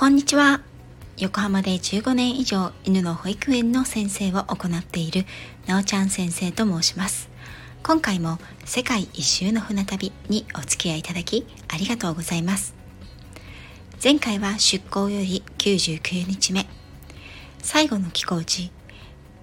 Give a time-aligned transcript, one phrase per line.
[0.00, 0.62] こんにちは。
[1.18, 5.26] 横浜で15年以上犬の保育園の先生を行っている
[5.66, 7.28] なおちゃん先生と申します。
[7.82, 12.74] 今回も世界一周の船旅にお付き合いいただきありがとうございます。
[14.02, 16.66] 前回は出港より99日目。
[17.58, 18.72] 最後の寄港地、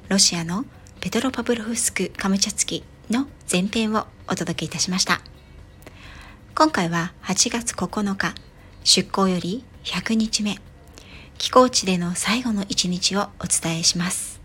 [0.09, 0.65] ロシアの
[1.01, 5.21] ペトロパブロフスク・カムチャツキの前編をお届けいたしました。
[6.55, 8.33] 今回は8月9日、
[8.83, 10.59] 出港より100日目、
[11.37, 14.41] 寄港地での最後の一日をお伝えします。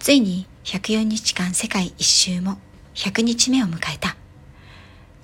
[0.00, 2.58] ついに104日間世界一周も
[2.94, 4.16] 100日目を迎えた。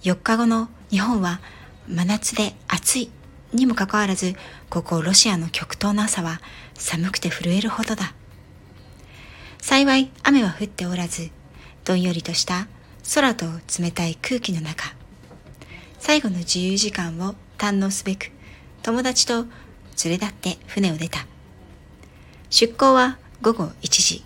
[0.03, 1.41] 4日後の日本は
[1.89, 3.11] 真夏で暑い
[3.53, 4.37] にもかかわらず、
[4.71, 6.41] ここロシアの極東の朝は
[6.75, 8.15] 寒くて震えるほどだ。
[9.61, 11.31] 幸い雨は降っておらず、
[11.85, 12.69] どんよりとした
[13.17, 13.47] 空と
[13.81, 14.95] 冷たい空気の中、
[15.99, 18.31] 最後の自由時間を堪能すべく
[18.87, 19.49] 友達と連
[20.05, 21.27] れ立って船を出た。
[22.51, 24.23] 出港は午後1時。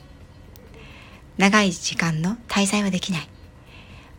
[1.39, 3.29] 長い時間の滞在はできない。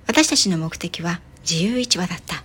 [0.08, 2.44] 私たちの目的は自由市場だった。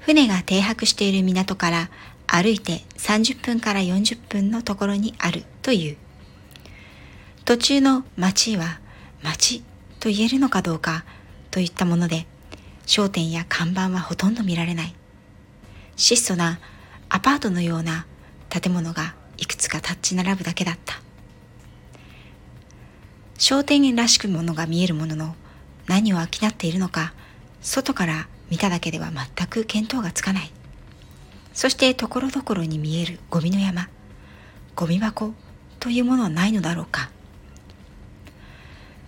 [0.00, 1.88] 船が停泊している港から
[2.26, 5.96] 歩いて30分から40分のところにあるという。
[7.46, 8.80] 途中の町は
[9.22, 9.62] 町
[9.98, 11.06] と言えるのかどうか
[11.50, 12.26] といったもので、
[12.84, 14.94] 商店や看板はほとんど見られない。
[15.96, 16.60] 質素な
[17.08, 18.06] アパートのような
[18.48, 21.00] 建物がいくつか立ち並ぶだけだった。
[23.38, 25.34] 商店員らしくものが見えるものの
[25.86, 27.12] 何を商っているのか
[27.60, 30.50] 外から見ただけでは全く見当がつかない。
[31.52, 33.88] そしてところどころに見えるゴミの山
[34.74, 35.32] ゴミ箱
[35.80, 37.10] というものはないのだろうか。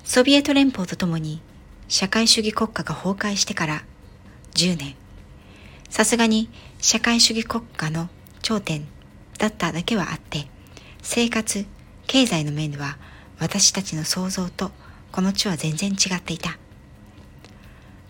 [0.05, 1.43] ソビエト連邦とともに
[1.89, 3.85] 社会主義国家が崩壊してから
[4.55, 4.95] 10年。
[5.91, 6.51] さすがに
[6.81, 8.09] 社会主義国家の
[8.41, 8.87] 頂点
[9.39, 10.47] だっただけはあって
[11.03, 11.67] 生活
[12.07, 12.99] 経済の面では
[13.41, 14.71] 私たちの想像と
[15.11, 16.59] この地は全然違っていた。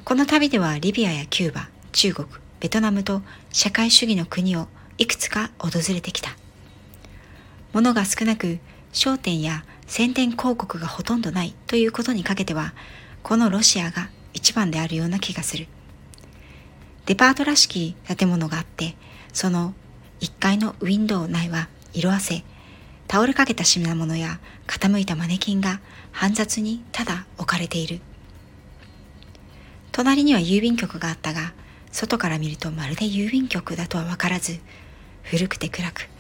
[0.04, 2.28] この旅ではリビアやキューバ中国
[2.60, 6.30] ベトナムと社会主義の国をいくつか訪れてきた。
[7.72, 8.58] 物が少なく
[8.92, 12.74] 商店や宣伝広告がほとんどないということにかけては
[13.22, 15.66] このロシアが一番であるような気がする。
[17.08, 18.94] デパートらしき建物があって、
[19.32, 19.72] その
[20.20, 22.44] 1階のウィンドウ内は色あせ、
[23.10, 25.80] 倒れかけた品物や傾いたマネキンが
[26.12, 28.00] 煩雑にただ置かれている。
[29.90, 31.54] 隣には郵便局があったが、
[31.92, 34.60] 外から見るとまるで郵便局だとは分からず、
[35.22, 36.10] 古くて暗く、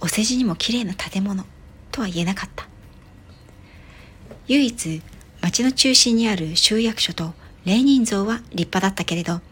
[0.00, 1.44] お世辞にも綺麗な建物
[1.92, 2.66] とは言えなかった。
[4.46, 5.02] 唯一、
[5.42, 7.34] 町の中心にある集約所と
[7.66, 9.42] レーニン像は立派だったけれど、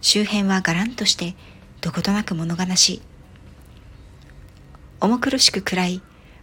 [0.00, 1.34] 周辺はがらんとして
[1.80, 3.02] どことなく物悲しい。
[5.00, 6.02] 重苦しく暗い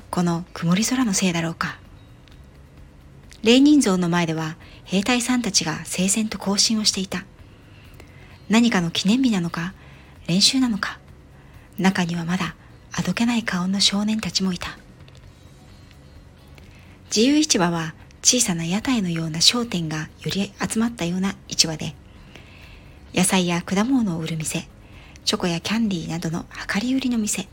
[0.09, 1.79] この曇り空のせいだろうか。
[3.43, 7.25] レーニン像の前では兵隊さんたちが聖戦と行進をしていた。
[8.49, 9.73] 何かの記念日なのか
[10.27, 10.99] 練習なのか。
[11.77, 12.55] 中にはまだ
[12.91, 14.77] あどけない顔の少年たちもいた。
[17.15, 21.95] 自由市場は小さな屋台のような商店がより集まったような市場で
[23.17, 24.67] 野菜や果物を売る店、
[25.25, 27.47] チョコやキャンディーなどの量り売りの店、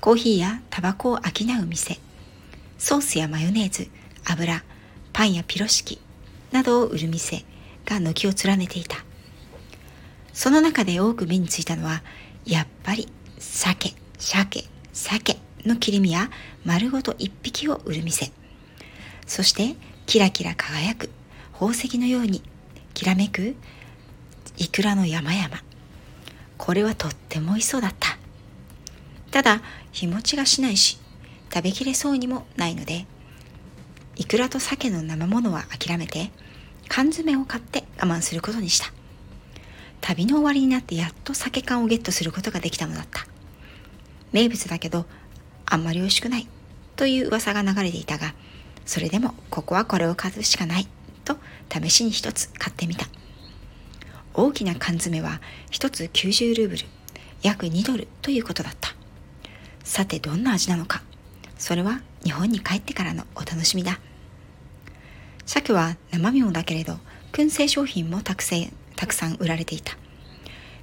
[0.00, 2.00] コーヒーやタバコを商う店、
[2.76, 3.86] ソースやマヨネーズ、
[4.24, 4.64] 油、
[5.12, 6.00] パンやピロシキ
[6.50, 7.44] などを売る店
[7.84, 8.96] が軒を連ねていた。
[10.32, 12.02] その中で多く目についたのは、
[12.44, 13.06] やっぱり
[13.38, 16.32] 鮭、鮭、鮭の切り身や
[16.64, 18.32] 丸ごと一匹を売る店。
[19.24, 21.10] そしてキラキラ輝く
[21.52, 22.42] 宝石のように
[22.92, 23.54] きらめく
[24.60, 25.48] イクラの山々。
[26.58, 28.18] これはとっても美味しそうだった。
[29.30, 30.98] ただ日持ちがしないし
[31.52, 33.06] 食べきれそうにもないので
[34.16, 36.30] イクラと鮭の生ものは諦めて
[36.88, 38.92] 缶詰を買って我慢することにした。
[40.02, 43.26] 旅の終わりになってやっと鮭缶をゲットすることができたのだった。
[44.32, 45.06] 名物だけど
[45.64, 46.46] あんまり美味しくない。
[46.96, 48.34] という噂が流れていたが
[48.84, 50.86] それでもここはこれを買うしかない。
[51.24, 51.38] と
[51.72, 53.06] 試しに一つ買ってみた。
[54.34, 55.40] 大きな缶詰は
[55.70, 56.84] 1つ90ルーブル
[57.42, 58.94] 約2ドルということだった。
[59.82, 61.02] さてどんな味なのか。
[61.58, 63.98] それは日本に帰ってからのお楽しみだ。
[65.46, 66.98] 鮭は生身もだけれど
[67.32, 68.44] 燻製商品もたく
[68.96, 69.96] たくさん売られていた。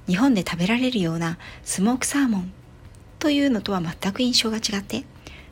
[0.06, 2.52] 日本で食べられるようなスモークサーモン
[3.18, 5.04] というのとは全く印象が違って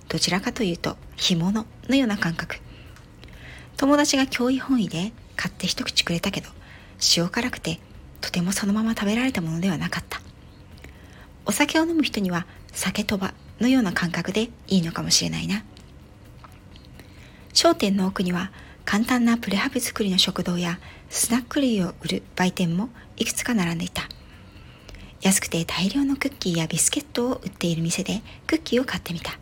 [0.08, 2.56] どちらかというと干物のような感覚。
[3.76, 6.49] 友達が興味本位で買って一口くれたけど
[7.16, 7.81] 塩辛くて
[8.20, 10.20] とてもそのまま食べられたものではなかった
[11.44, 15.64] お酒を飲む人には酒とばのような感覚でいいのかもしれないな。
[17.54, 18.50] 商店の奥には
[18.84, 20.78] 簡単なプレハブ作りの食堂や
[21.08, 24.02] スナック類を売る売店もいくつか並んでいた。
[25.22, 29.38] 安くて大量のクッキーやビスケットを売っている店でクッキーを買ってみた。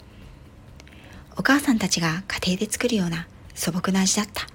[1.36, 4.46] お母さんたちが家庭で作るような素朴な味だった。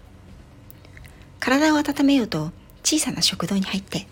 [1.39, 2.51] 体を温めようと
[2.83, 4.07] 小さな食堂に入って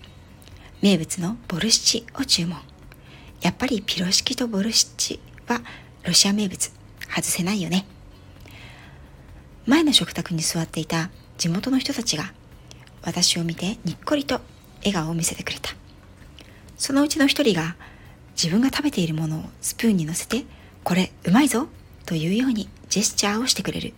[0.81, 2.57] 名物のボルシチを注文。
[3.41, 5.61] やっぱりピロシキとボルシチは
[6.03, 6.71] ロシア名物
[7.07, 7.85] 外せないよね。
[9.65, 12.31] 前の食卓に座っていた地元の人たちが
[13.03, 14.39] 私を見てにっこりと
[14.79, 15.71] 笑顔を見せてくれた。
[16.77, 17.75] そのうちの一人が
[18.35, 20.45] 自分が食べているものをスプーンに乗せて
[20.83, 21.67] これうまいぞ
[22.05, 23.93] というようにジェスチャーをしてくれる。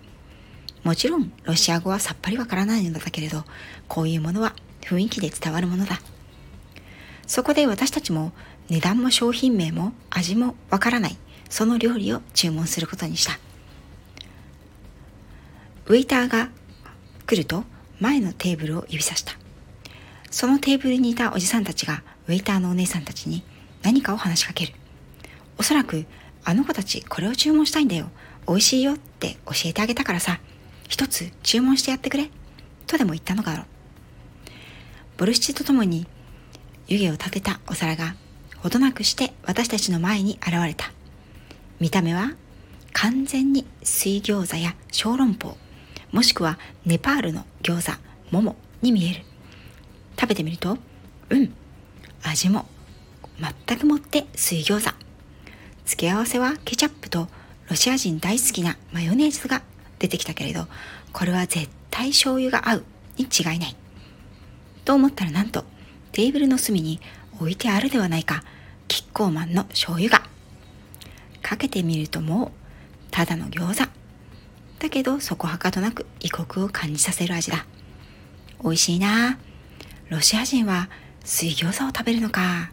[0.84, 3.44] もちろんロシア語はさっぱりわからないのだけれど、
[3.88, 6.00] こういうものは雰囲気で伝わるものだ。
[7.28, 8.32] そこで私たちも
[8.70, 11.18] 値段も商品名も味もわからない
[11.50, 13.40] その料理を注文することにした。
[15.88, 16.50] ウェイターが
[17.26, 17.64] 来ると
[18.00, 19.34] 前のテーブルを指さした。
[20.32, 23.44] そのテーブルにいたおじさんたちがウェイターのお姉さんたちに
[23.82, 24.74] 何かを話しかける。
[25.58, 26.06] おそらく
[26.46, 28.10] あの子たちこれを注文したいんだよ。
[28.48, 30.40] 美味しいよって教えてあげたからさ、
[30.90, 32.30] 一つ注文してやってくれ。
[32.88, 33.66] とでも言ったのだろう。
[35.18, 36.08] ボルシチとともに
[36.88, 38.16] 湯気を立てたお皿が
[38.58, 40.92] ほどなくして私たちの前に現れた。
[41.80, 42.34] 見た目は
[42.92, 45.58] 完全に水餃子や小籠包、
[46.12, 47.98] もしくはネパールの餃子、
[48.32, 49.24] 桃に見える。
[50.20, 50.78] 食べてみると、
[51.30, 51.54] うん、
[52.24, 52.66] 味も
[53.68, 54.96] 全くもって水餃子。
[55.86, 57.28] 付け合わせはケチャップと
[57.70, 59.62] ロシア人大好きなマヨネーズが
[60.00, 60.68] 出てきたけれど、
[61.14, 62.84] これは絶対醤油が合う
[63.18, 63.76] に違いない。
[64.86, 65.66] と思ったらなんと
[66.12, 67.00] テーブルの隅に
[67.40, 68.44] 置いてあるではないか、
[68.88, 70.24] キッコーマンの醤油が。
[71.42, 72.52] かけてみるともう、
[73.12, 73.90] ただの餃子。
[74.80, 77.66] だけど、そこはかとなく異国を感じさせる味だ。
[78.64, 79.38] 美味しいな
[80.10, 80.90] ロシア人は
[81.24, 82.72] 水餃子を食べるのか。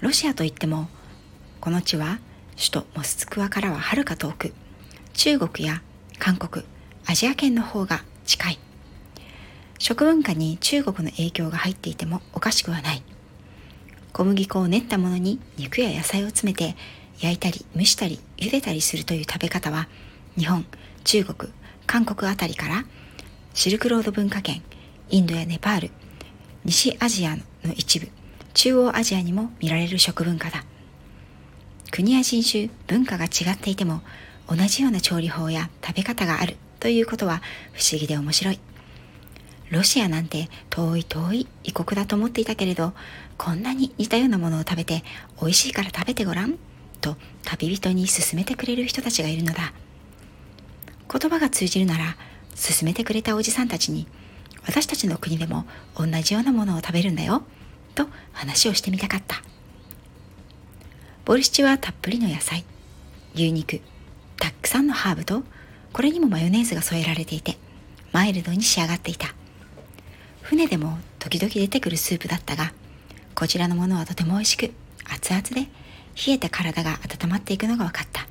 [0.00, 0.88] ロシアといっても
[1.60, 2.18] この地は
[2.56, 4.54] 首都モスクワからははるか遠く
[5.14, 5.82] 中国や
[6.18, 6.64] 韓国
[7.06, 8.58] アジア圏の方が近い。
[9.78, 13.02] 食文化に中国の影響が入っていてもおかしくはない。
[14.12, 16.76] 小麦粉を練ったものに肉や野菜を詰めて
[17.20, 19.88] 焼いたり蒸したり茹でたりするという食べ方は
[20.36, 20.66] 日本
[21.04, 21.52] 中国
[21.86, 22.84] 韓国あたりから
[23.54, 24.62] シルクロード文化圏
[25.10, 25.90] インドやネパール
[26.64, 27.42] 西アジアの
[27.76, 28.08] 一部
[28.52, 30.64] 中央アジアにも見られる食文化だ。
[31.90, 34.02] 国や人種文化が違っていても
[34.50, 37.40] 同じような調理法や食べ方があるということは
[37.72, 38.58] 不思議で面白い。
[39.70, 42.92] ロシアなんて遠い遠い異国だと思っていたけれど
[43.38, 45.04] こんなに似たようなものを食べて
[45.40, 46.58] 美味しいから食べてごらん
[47.00, 49.72] と旅人に勧めてくれる人たちがいるのだ。
[51.12, 52.16] 言葉が通じるなら
[52.56, 54.08] 勧めてくれたおじさんたちに
[54.66, 55.64] 私たちの国でも
[55.96, 57.44] 同じようなものを食べるんだよ
[57.94, 59.42] と話をしてみたかった。
[61.24, 62.64] ボルシチはたっぷりの野菜、
[63.34, 63.80] 牛肉、
[64.70, 65.42] さんのハーブと、
[65.92, 67.56] これにもマヨネーズが添えられていて、
[68.12, 69.34] マイルドに仕上がっていた。
[70.42, 72.72] 船でも時々出てくるスープだったが、
[73.34, 74.70] こちらのものはとても美味しく、
[75.06, 75.68] 熱々で、
[76.24, 78.28] 冷えた体が温まっていくのが分かった。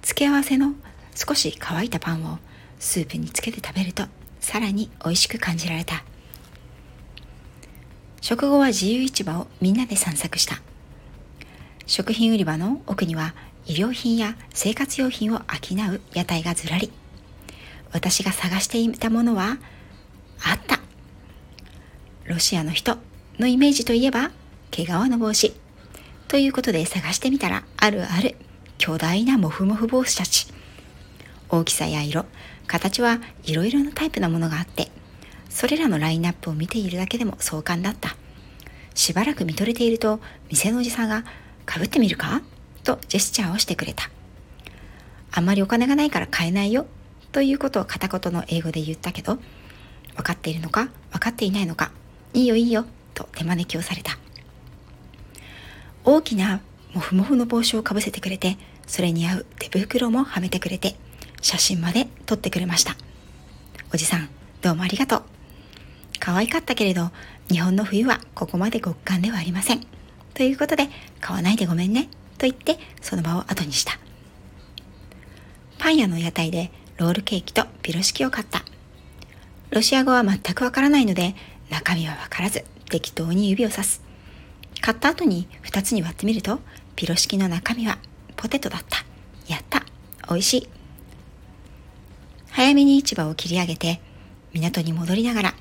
[0.00, 0.74] 付け合わせの
[1.16, 2.38] 少し乾いたパンを
[2.78, 4.04] スープにつけて食べると、
[4.38, 6.04] さらに美味しく感じられた。
[8.20, 10.62] 食後は自由市場をみんなで散策した。
[11.84, 13.34] 食品売り場の奥には
[13.66, 16.92] 医療品や生活用品を商う屋台がずらり。
[17.92, 19.58] 私が探していたものは
[20.44, 20.78] あった。
[22.26, 22.98] ロシアの人
[23.38, 24.30] のイメージといえば
[24.70, 25.52] 毛皮の帽子。
[26.28, 28.36] ということで探してみたらあるある
[28.78, 30.46] 巨大なモフモフ帽子たち。
[31.48, 32.24] 大きさや色
[32.66, 34.90] 形はいろいろなタイプのものがあって
[35.48, 38.16] それらのラインナップを見ているだけでも壮観だった。
[38.94, 40.20] しばらく見とれていると
[40.50, 41.24] 店のおじさんが
[41.64, 42.42] かぶってみるか？
[42.86, 44.10] とジェスチャーをしてくれた。
[45.32, 46.86] あんまりお金がないから買えないよ
[47.32, 49.38] ということを片言の英語で言ったけど、
[50.14, 51.90] 分かっているのか分かっていないのか、
[52.32, 54.18] いいよいいよと手招きをされた。
[56.04, 56.60] 大きな
[56.94, 60.96] モフモフの帽子をかぶせてくれて、それに合う手袋もはめてくれて、
[61.42, 62.96] 写真まで撮ってくれました。
[63.92, 64.28] おじさん、
[64.62, 65.22] どうもありがとう。
[66.18, 67.10] 可愛かったけれど、
[67.50, 69.80] 日本の冬はここまで極寒ではありません。
[70.34, 70.88] ということで、
[71.20, 72.08] 買わないでごめんね。
[72.36, 73.98] と言って、その場を後にした。
[75.78, 78.64] パン屋の屋台でロールケーキとピロシキを買った。
[79.70, 81.34] ロシア語は全くわからないので、
[81.70, 84.06] 中身はわからず、適当に指をさす。
[84.80, 86.60] 買った後に2つに割ってみると
[86.94, 87.98] ピロ式の中身は
[88.36, 89.04] ポテトだった
[89.48, 89.82] やった
[90.28, 90.68] 美味しい
[92.50, 94.00] 早めに市場を切り上げて
[94.52, 95.54] 港に戻りながら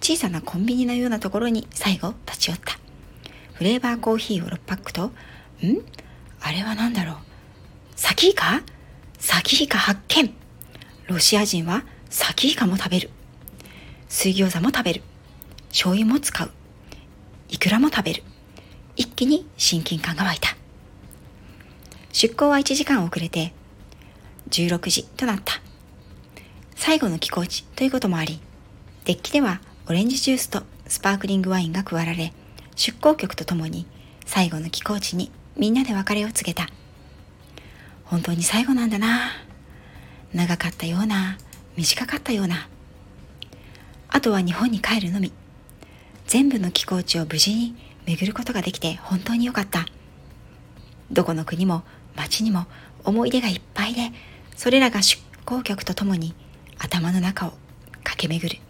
[0.00, 2.78] 小さなコンビニのようなところに最後立ち寄った
[3.54, 5.12] フレーバーコーヒーを6パックとん？
[6.46, 7.16] あれは何だろう？
[7.96, 8.62] サキイカ？
[9.18, 10.32] サキイカ発見。
[11.08, 13.10] ロシア人はサキイカも食べる。
[14.08, 15.02] 水餃子も食べる。
[15.70, 16.52] 醤油も使う。
[17.48, 18.22] イクラも食べる。
[18.94, 20.56] 一気に親近感が湧いた。
[22.12, 23.52] 出港は1時間遅れて
[24.50, 25.60] 16時となった。
[26.76, 28.38] 最後の寄港地ということもあり
[29.04, 32.32] デッキではオレンジジュースとスパークリングワインが配られ
[32.76, 33.84] 出港曲とともに
[34.24, 36.68] 最後の寄港地にみんなで別れを告げた。
[38.04, 39.30] 本当に最後なんだな。
[40.34, 41.38] 長かったような
[41.76, 42.68] 短かったような。
[44.08, 45.32] あとは日本に帰るのみ。
[46.26, 49.86] 全部の寄港地を無事に巡ることができて本当によかった。
[51.10, 51.84] どこの国も
[52.16, 52.66] 町にも
[53.04, 54.10] 思い出がいっぱいで
[54.56, 56.34] それらが出港曲とともに
[56.78, 57.52] 頭の中を
[58.04, 58.60] 駆け巡る。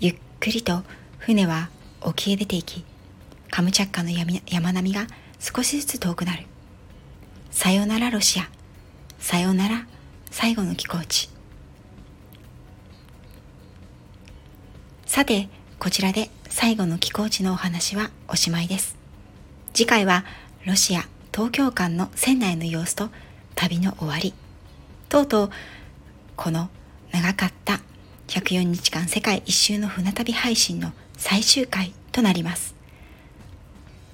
[0.00, 0.82] ゆっくりと
[1.18, 1.68] 船は
[2.00, 2.84] 沖へ出ていき
[3.50, 5.06] カムチャッカの山並みが
[5.38, 6.44] 少しずつ遠くなる。
[7.50, 8.48] さよならロシア。
[9.18, 9.86] さよなら
[10.30, 11.30] 最後の寄港地。
[15.06, 15.48] さて
[15.78, 18.96] こちらで最後の寄港地のお話はおしまいです。
[19.72, 20.24] 次回は
[20.66, 23.10] ロシア東京間の船内の様子と
[23.54, 24.34] 旅の終わり。
[25.08, 25.50] とうとう
[26.36, 26.68] この
[27.12, 27.80] 長かった
[28.28, 32.74] 104日間世界一周の船旅配信の最終回となります。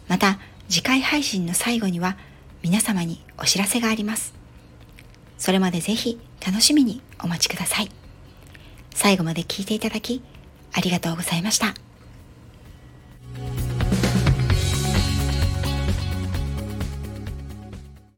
[0.08, 0.38] また
[0.70, 2.16] 次回配信の最後には
[2.62, 4.34] 皆様にお知らせがあります
[5.36, 7.90] それまでぜひ楽しみにお待ちください
[8.94, 10.22] 最後まで聞いていただき
[10.72, 11.89] ありがとうございました。